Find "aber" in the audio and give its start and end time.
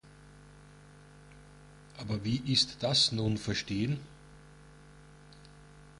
1.99-2.23